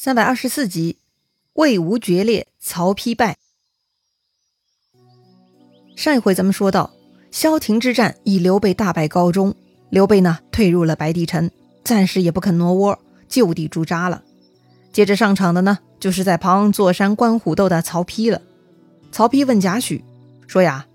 [0.00, 0.96] 三百二十四集，
[1.54, 3.36] 魏吴决裂，曹丕败。
[5.96, 6.92] 上一回咱们说到，
[7.32, 9.56] 萧亭之战以刘备大败告终，
[9.90, 11.50] 刘备呢退入了白帝城，
[11.82, 14.22] 暂时也不肯挪窝，就地驻扎了。
[14.92, 18.40] 接着上场的呢，就是在旁坐山观虎斗的曹丕了。
[19.10, 20.00] 曹丕问贾诩
[20.46, 20.86] 说：“呀，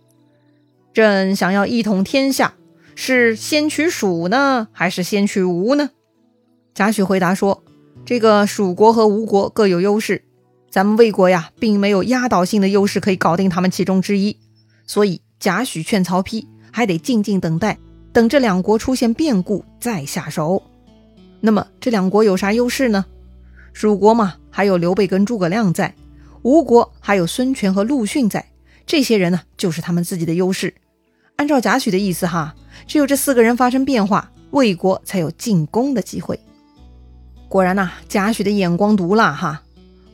[0.93, 2.53] 朕想要一统天下，
[2.95, 5.89] 是先取蜀呢，还是先取吴呢？”
[6.73, 7.65] 贾诩回答说。
[8.05, 10.23] 这个蜀国和吴国各有优势，
[10.69, 14.37] 咱们魏国呀，并没有压倒性的优势可以搞定他们其中之一，
[14.85, 17.77] 所以贾诩劝曹丕还得静静等待，
[18.11, 20.61] 等这两国出现变故再下手。
[21.39, 23.05] 那么这两国有啥优势呢？
[23.71, 25.93] 蜀国嘛，还有刘备跟诸葛亮在；
[26.41, 28.45] 吴国还有孙权和陆逊在，
[28.85, 30.73] 这些人呢，就是他们自己的优势。
[31.37, 32.53] 按照贾诩的意思哈，
[32.85, 36.37] 只有这四个人发生变化，魏国才有进攻的机会。
[37.53, 39.61] 果然呐，贾诩的眼光毒辣哈。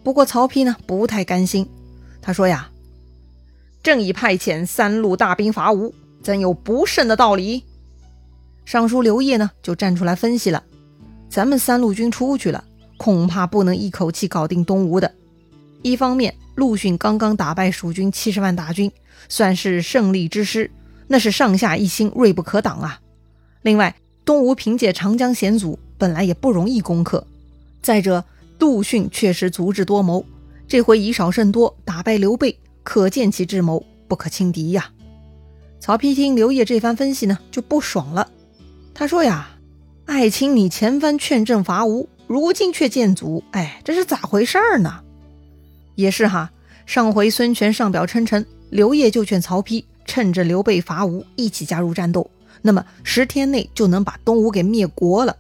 [0.04, 1.70] 不过曹丕呢不太甘心，
[2.22, 2.70] 他说呀
[3.82, 7.64] ：“正已派遣三路大兵伐吴，怎有不胜的道理？”
[8.68, 10.62] 尚书刘烨呢就站出来分析了
[11.32, 12.62] ：“咱们三路军出去了，
[12.98, 15.10] 恐怕不能一口气搞定东吴的。
[15.82, 18.92] 一方面，陆逊刚刚打败蜀军七十万大军，
[19.30, 20.70] 算是胜利之师，
[21.08, 23.00] 那是上下一心，锐不可挡啊。
[23.62, 27.28] 另外，东吴凭借长江险阻。”本来也不容易攻克，
[27.84, 28.24] 再者
[28.58, 30.26] 杜训确实足智多谋，
[30.68, 34.90] 这回以少胜多打败刘备，可见其智谋不可轻敌呀。
[35.80, 38.30] 曹丕听刘烨这番分析呢，就不爽了。
[38.94, 39.58] 他说呀
[40.08, 45.02] ：“爱卿，你前番劝朕伐吴，如今却见阻，哎，这是咋回事儿呢？”
[45.96, 46.52] 也是哈，
[46.86, 52.30] 上回孙权上表称臣，刘烨就劝曹丕趁着刘备伐吴，一起加入战斗，
[52.62, 55.36] 那么十天内就能把东吴给灭国了。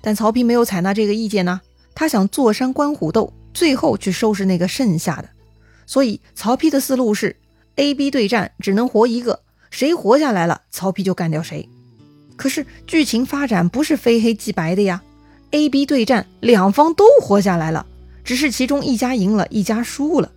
[0.00, 1.60] 但曹丕没有采纳这个意见呢，
[1.94, 5.28] 他想坐山观虎斗，最后去收拾那个剩下的。
[5.86, 7.36] 所以曹丕的思路是
[7.76, 11.68] ：A、B 对战，只能活一个，谁活下来了，曹丕就干掉谁。
[12.36, 15.02] 可是剧情发展不是非黑即白的呀
[15.50, 17.86] ，A、B 对战，两方都活下来了，
[18.22, 20.30] 只是其中一家赢了，一家输了。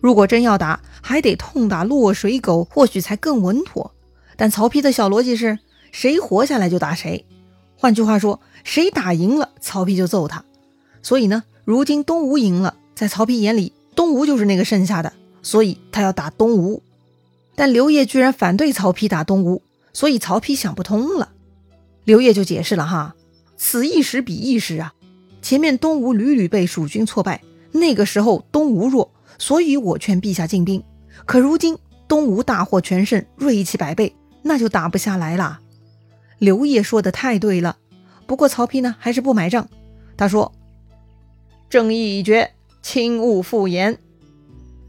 [0.00, 3.92] 如果真要打，还得痛打落水狗，或许才更稳妥。
[4.36, 5.58] 但曹丕的小逻辑是：
[5.92, 7.24] 谁活下来就打谁。
[7.82, 8.38] 换句话说。
[8.64, 10.44] 谁打赢了，曹丕就揍他。
[11.02, 15.12] 所以呢，如今东吴赢了，在曹丕眼里，东吴就是那个剩下的，
[15.42, 16.80] 所以他要打东吴。
[17.56, 19.62] 但刘烨居然反对曹丕打东吴，
[19.92, 21.30] 所以曹丕想不通了。
[22.04, 23.16] 刘烨就解释了哈，
[23.56, 24.94] 此一时彼一时啊，
[25.42, 30.80] 前面东吴屡屡被蜀军挫败，那个时候东吴弱，所以我劝陛下进兵。
[31.26, 31.76] 可如今
[32.06, 35.58] 东吴大获全胜，锐气百倍，那就打不下来了。
[36.42, 37.76] 刘烨说的太对了。
[38.26, 39.68] 不过曹丕呢还是不买账，
[40.16, 40.50] 他说
[41.70, 42.50] ：“正义已决，
[42.82, 43.96] 轻勿复言。”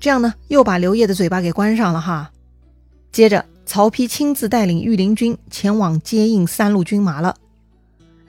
[0.02, 2.32] 这样呢又把刘烨的嘴巴给关上了哈。
[3.12, 7.36] 接着曹丕亲自带领御林军前往接应三路军马了。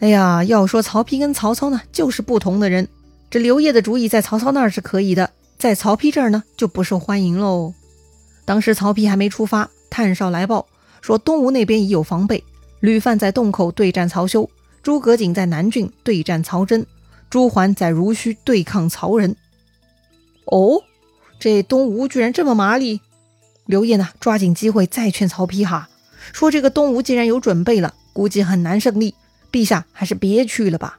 [0.00, 2.86] 哎呀，要说曹丕跟曹操呢就是不同的人，
[3.30, 7.72] 这刘烨的主意在曹操那儿是可以的，在曹丕这儿呢就不受欢迎喽。
[8.44, 10.66] 当时曹丕还没出发，探哨来报
[11.00, 12.44] 说东吴那边已有防备，
[12.84, 14.50] 吕范在洞口对战曹休。
[14.82, 16.84] 诸葛瑾在南郡对战曹真，
[17.30, 19.34] 朱桓在濡须对抗曹仁。
[20.44, 20.82] 哦，
[21.40, 23.00] 这东吴居然这么麻利！
[23.64, 25.88] 刘烨呢，抓紧机会再劝曹丕哈，
[26.34, 29.14] 说这个东吴既然有准备了，估计很难胜利，
[29.50, 30.98] 陛下还是别去了吧。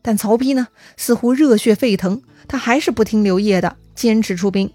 [0.00, 4.72] 但曹丕呢，似乎热血沸腾，他还是不听刘烨的，坚持出兵。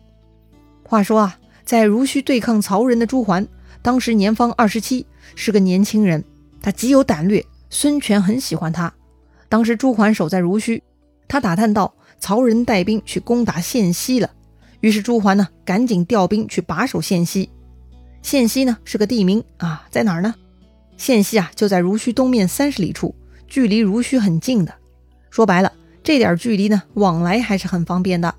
[0.83, 3.47] 话说啊，在濡须对抗曹仁的朱桓，
[3.81, 6.23] 当时年方二十七，是个年轻人，
[6.65, 7.45] 他极有胆略。
[7.69, 8.91] 孙权很喜欢他。
[9.47, 10.81] 当时朱桓守在濡须，
[11.27, 14.31] 他打探到曹仁带兵去攻打县西了。
[14.79, 17.51] 于是朱桓呢，赶紧调兵去把守县西。
[18.23, 20.33] 县西呢是个地名啊，在哪儿呢？
[20.97, 23.13] 县西啊就在濡须东面三十里处，
[23.47, 24.73] 距离濡须很近的。
[25.29, 25.71] 说白了，
[26.01, 28.33] 这点距离呢，往来还是很方便的。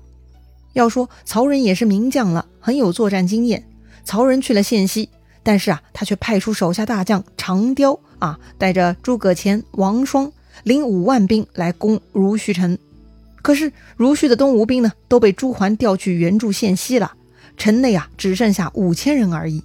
[0.73, 3.65] 要说曹仁也是名将了，很有作战经验。
[4.03, 5.09] 曹仁去了县西，
[5.47, 7.97] 但是啊，他却派出手下大将长刁。
[8.19, 10.29] 啊，带着诸葛虔、王双
[10.63, 12.75] 领五万兵来攻濡须城，
[13.43, 17.13] 可是濡须的东吴兵呢都被朱桓调去援助县西了，
[17.57, 19.63] 城内啊只剩下五千人而已。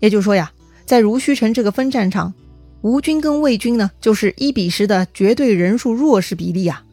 [0.00, 0.52] 也就是说呀，
[0.84, 2.34] 在濡须城这个分战场，
[2.82, 6.84] 吴军跟魏军呢就是一比十的绝对人数弱势比例啊。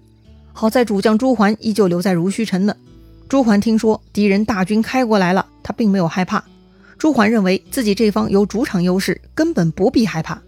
[0.53, 2.73] 好在主将朱桓依旧留在濡须城呢。
[3.27, 6.41] 朱桓听说敌人大军开过来了，他并没有害怕。
[7.01, 10.39] 朱桓认为自己这方有主场优势，根本不必害怕。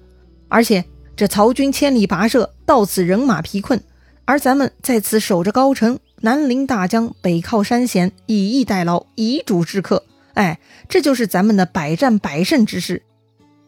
[0.50, 0.86] 而且
[1.16, 3.82] 这曹军千里跋涉到此人马疲困，
[4.24, 10.04] 而咱们在此守着高城，南临大江，北靠山险，以逸待劳，以主制客。
[10.36, 13.02] 哎，这就是咱们的百战百胜之势。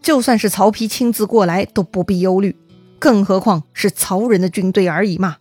[0.04, 2.56] 就算是曹丕亲自过来，都不必忧虑，
[3.00, 5.38] 更何况是曹人的军队而已嘛。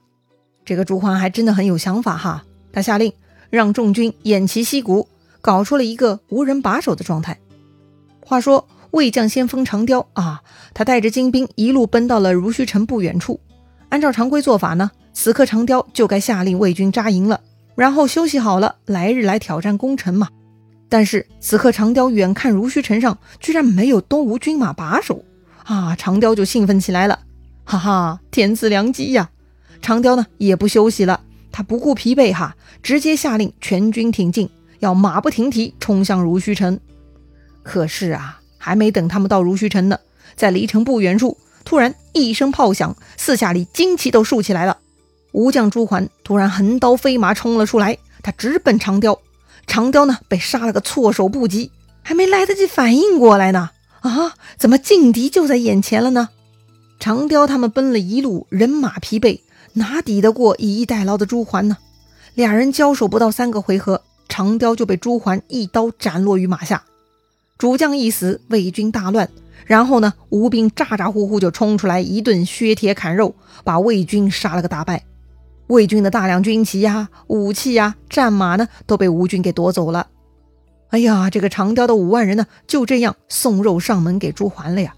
[0.64, 3.12] 这个朱桓还真的很有想法哈，他下令
[3.50, 5.06] 让众军偃旗息鼓，
[5.44, 7.38] 搞出了一个无人把守的状态。
[8.24, 10.40] 话说魏将先锋长雕啊，
[10.72, 13.38] 他带着精兵一路奔到了如须城不远处。
[13.90, 17.42] 按照常规做法呢，此刻长雕就该下令魏军扎营了，
[17.74, 20.28] 然后休息好了，来日来挑战攻城嘛。
[20.88, 25.22] 但是此刻长雕远看如须城上居然没有东吴军马把守
[25.64, 27.18] 啊，长雕就兴奋起来了，
[27.64, 29.28] 哈哈，天赐良机呀！
[29.82, 31.20] 长雕呢也不休息了，
[31.52, 34.48] 他不顾疲惫哈，直接下令全军挺进，
[34.80, 36.78] 要马不停蹄冲向如须城。
[37.62, 39.98] 可是啊，还没等他们到如须城呢，
[40.36, 44.78] 在离城不远处，突然一声炮响，四下里旌旗都竖起来了。
[45.32, 49.18] 吴将朱桓突然横刀飞马冲了出来，他直奔长雕。
[49.66, 51.70] 长雕呢，被杀了个措手不及，
[52.02, 53.70] 还没来得及反应过来呢。
[54.00, 56.28] 啊，怎么劲敌就在眼前了呢？
[57.00, 59.40] 长雕他们奔了一路，人马疲惫，
[59.72, 61.78] 哪抵得过以逸待劳的朱桓呢？
[62.34, 66.84] 俩人交手不到三个回合，长雕就被朱桓一刀斩落于马下。
[67.58, 69.28] 主将一死，魏军大乱。
[69.66, 75.04] 然后呢，吴兵咋咋呼呼就冲出来，一顿削铁砍肉，把魏军杀了个大败。
[75.68, 80.08] 魏军的大量军旗呀、武器呀、战马呢，都被吴军给夺走了。
[80.90, 84.94] 哎呀，这个长雕的五万人呢，就这样送肉上门给朱桓了呀。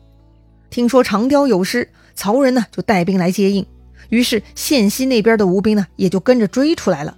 [0.69, 3.65] 听说长雕有失，曹仁呢就带兵来接应，
[4.09, 7.17] 于是县西那边的吴兵呢也就跟着追出来了。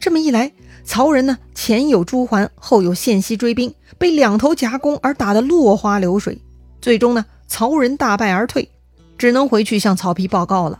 [0.00, 0.50] 这么一来，
[0.86, 6.40] 曹仁呢前有朱桓，后有献西追兵，被两头夹攻而打得落花流水。
[6.80, 8.70] 最终呢，曹仁大败而退，
[9.18, 10.78] 只能回去向曹丕报告了。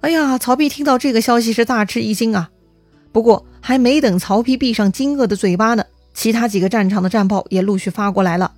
[0.00, 2.48] 哎呀，曹丕听到这个消息是大吃一惊啊！
[3.12, 5.84] 不过还没等曹丕闭上惊愕的嘴巴呢，
[6.14, 8.52] 其他几个战场的战报也陆续发过来了。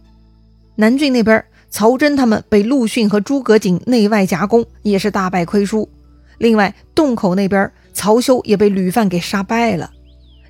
[0.77, 5.89] 南郡那边，曹真他们被陆逊和诸葛瑾内外夹攻，也是大败亏输。
[6.37, 9.91] 另外，洞口那边，曹休也被吕范给杀败了。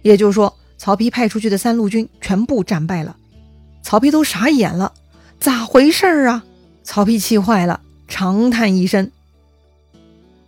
[0.02, 3.16] 也就是说，曹丕派出去的三路军全部战败了。
[3.82, 4.93] 曹丕都傻眼了，
[5.40, 6.44] 咋回事儿啊？
[6.84, 9.10] 曹丕气坏了，长叹一声。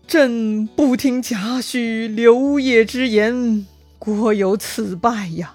[0.06, 3.66] 朕不听贾诩、刘烨之言，
[3.98, 5.54] 果有此败呀。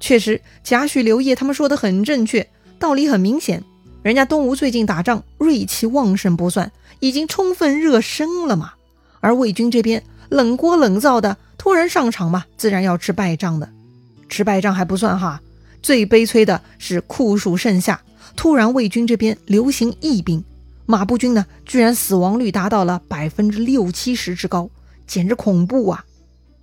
[0.00, 2.48] 确实，贾诩、刘烨他们说的很正确，
[2.78, 3.62] 道理很明显。
[4.02, 6.70] 人家东吴最近打仗锐气旺盛不算，
[7.00, 8.72] 已经充分热身了嘛。
[9.20, 11.36] 而魏军这边冷锅冷灶的，
[11.66, 13.68] 突然上场嘛，自然要吃败仗的。
[14.28, 15.42] 吃败仗还不算哈，
[15.82, 18.00] 最悲催的是酷暑盛夏，
[18.36, 20.44] 突然魏军这边流行疫病。
[20.84, 24.70] 马步军呢，居然死亡率达到了百分之六七十之高，
[25.08, 26.04] 简直恐怖啊！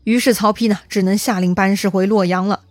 [0.06, 2.62] 于是曹丕呢，只能下令班师回洛阳了。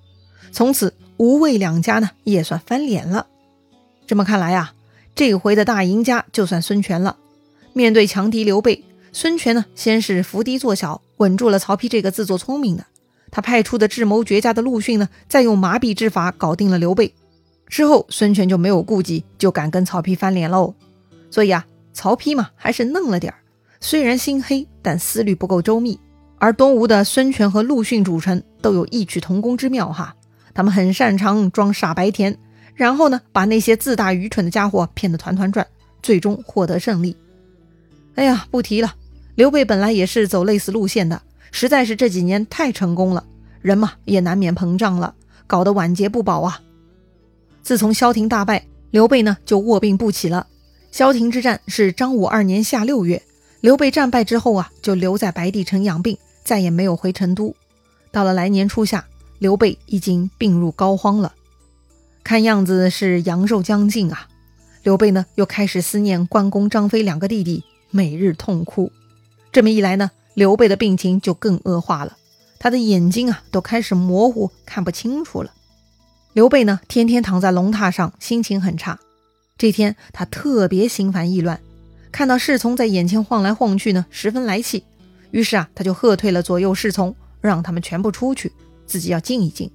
[0.53, 3.27] 从此吴魏两家呢，也算翻脸了。
[4.07, 4.73] 这么看来啊，
[5.15, 7.19] 这回的大赢家就算孙权了。
[7.75, 8.83] 面对强敌刘备，
[9.13, 12.85] 孙权呢，先是伏低做小，稳住了曹丕这个自作聪明的。
[13.31, 17.15] 他派出的智谋绝佳的陆逊呢，再用麻痹之法搞定了刘备。
[17.69, 20.75] 之后，孙权就没有顾忌，就敢跟曹丕翻脸喽。
[21.31, 21.65] 所以啊，
[21.95, 23.39] 曹丕嘛还是嫩了点儿，
[23.81, 25.99] 虽然心黑，但思虑不够周密。
[26.39, 30.15] 而东吴的孙权和陆逊主臣都有异曲同工之妙哈，
[30.53, 32.37] 他们很擅长装傻白甜，
[32.75, 35.67] 然后呢把那些自大愚蠢的家伙骗得团团转，
[36.03, 37.17] 最终获得胜利。
[38.17, 38.95] 哎呀，不提了，
[39.35, 43.25] 刘备本来也是走类似路线的，实在是这几年太成功了，
[43.63, 45.15] 人嘛也难免膨胀了，
[45.47, 46.61] 搞得晚节不保啊。
[47.63, 50.47] 自从萧亭大败，刘备呢就卧病不起了。
[50.91, 53.23] 萧亭之战是张武二年夏六月，
[53.63, 57.55] 刘备战败之后啊，就留在白帝城养病，再也没有回成都。
[58.11, 59.07] 到了来年初夏，
[59.39, 61.33] 刘备已经病入膏肓了，
[62.23, 64.29] 看样子是阳寿将近啊。
[64.83, 68.93] 刘备呢，又开始思念关公、张飞两个弟弟，每日痛哭。
[69.53, 72.17] 这么一来呢，刘备的病情就更恶化了，
[72.59, 75.53] 他的眼睛啊都开始模糊，看不清楚了。
[76.33, 78.99] 刘备呢，天天躺在龙榻上，心情很差。
[79.59, 81.61] 这天他特别心烦意乱，
[82.11, 84.85] 看到侍从在眼前晃来晃去呢，十分来气。
[85.33, 88.51] 于是啊，他就喝退了左右侍从，让他们全部出去，
[88.87, 89.71] 自己要静一静。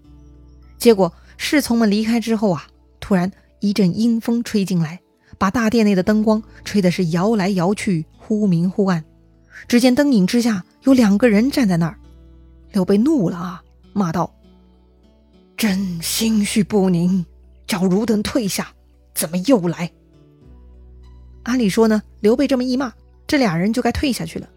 [0.79, 2.65] 结果侍从们离开之后啊，
[2.99, 4.99] 突然一阵阴风吹进来，
[5.37, 9.03] 把大殿内的灯光吹的是摇来摇去，忽明忽暗。
[9.67, 11.97] 只见灯影之下有两个人站在那儿。
[12.71, 14.33] 刘备怒了啊，骂道
[15.55, 17.25] ：“朕心绪不宁，
[17.65, 18.67] 叫汝等退下。”
[19.15, 19.91] 怎么又来？
[21.41, 22.93] 按理说呢，刘备这么一骂，
[23.25, 24.47] 这俩人就该退下去了。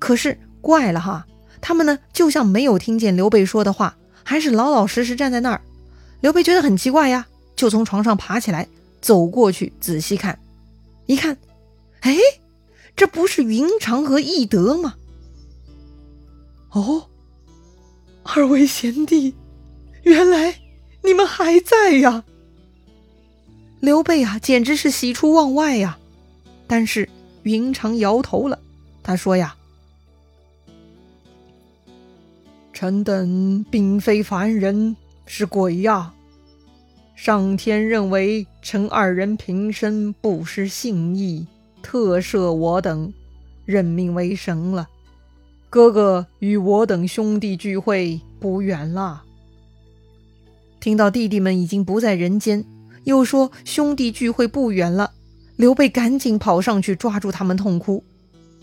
[0.00, 1.24] 可是怪了哈，
[1.60, 5.60] 他们呢就像没有听见刘备说的话，还是老老实实站在那儿。
[6.20, 8.66] 刘备觉得很奇怪呀，就从床上爬起来，
[9.00, 10.36] 走过去仔细看，
[11.06, 11.36] 一看，
[12.00, 12.16] 哎，
[12.94, 14.94] 这不是云长和翼德吗？
[16.70, 17.08] 哦，
[18.22, 19.34] 二位贤弟，
[20.02, 20.60] 原来
[21.02, 22.24] 你们还在呀！
[23.80, 25.98] 刘备啊，简直是喜出望外呀。
[26.68, 27.08] 但是
[27.42, 28.58] 云长摇头了，
[29.02, 29.56] 他说呀
[32.72, 34.96] ：“臣等并非凡人，
[35.26, 36.14] 是鬼呀！
[37.14, 41.46] 上天认为臣二人平生不失信义，
[41.82, 43.12] 特赦我等，
[43.66, 44.88] 任命为神了。”
[45.68, 49.22] 哥哥与我等兄弟聚会不远了。
[50.80, 52.64] 听到弟弟们已经不在人间，
[53.04, 55.12] 又说兄弟聚会不远了，
[55.56, 58.04] 刘备赶紧跑上去抓住他们痛哭。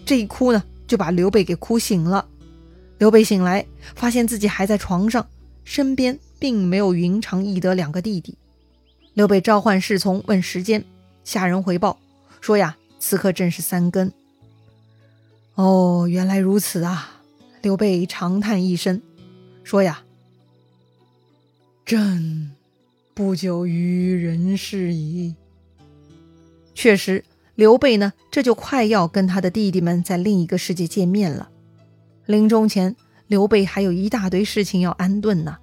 [0.06, 2.26] 这一哭呢，就把刘备给哭醒了。
[3.00, 5.26] 刘备醒来，发现自己还在床上，
[5.64, 8.38] 身边并没有云长、翼德两个弟弟。
[9.14, 10.84] 刘备召唤侍从问时间，
[11.24, 11.98] 下人回报
[12.40, 14.12] 说呀，此刻正是三更。
[15.56, 17.22] 哦，原来如此啊！
[17.62, 19.02] 刘备长叹一声，
[19.64, 20.04] 说：“呀，
[21.86, 22.52] 朕
[23.14, 25.36] 不久于人世矣。”
[26.74, 27.26] 确实，
[27.56, 31.50] 刘备呢，这就快要跟他的弟弟们在另一个世界见面了。
[32.26, 32.96] 临终前，
[33.28, 35.58] 刘备还有一大堆事情要安顿呢。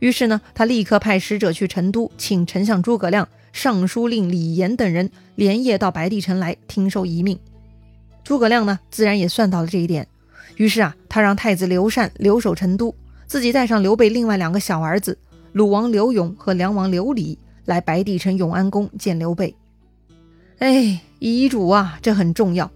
[0.00, 7.38] 于是呢，他立刻派使者去成都，请丞相诸葛亮、尚书令李严等人连夜到白帝城来听受遗命。
[8.24, 10.06] 诸葛亮呢，自然也算到了这一点，
[10.56, 12.94] 于是啊，他让太子刘禅留守成都，
[13.26, 15.16] 自己带上刘备另外两个小儿子
[15.52, 19.54] 鲁王刘永和梁王刘礼来白帝城永安宫见刘备。
[20.58, 22.70] 哎，遗嘱啊，这很重要。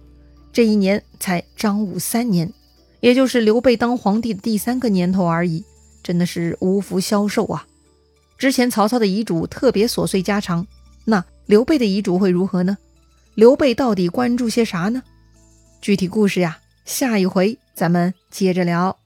[0.51, 2.51] 这一年才张武三年，
[2.99, 5.63] 也就是刘备当皇帝的第三个年头而已，
[6.01, 7.66] 真的是无福消受啊。
[8.37, 10.65] 之前曹操的遗嘱特别琐碎家常，
[11.05, 12.77] 那刘备的遗嘱会如何呢？
[13.35, 15.01] 刘备到底关注些啥呢？
[15.81, 18.97] 具体故事呀，下一回咱们接着聊。